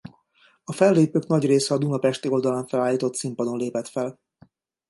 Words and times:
A 0.63 0.71
fellépők 0.71 1.27
nagy 1.27 1.45
része 1.45 1.73
a 1.73 1.77
Duna 1.77 1.97
pesti 1.97 2.27
oldalán 2.27 2.67
felállított 2.67 3.15
színpadon 3.15 3.57
lépett 3.57 3.87
fel. 3.87 4.19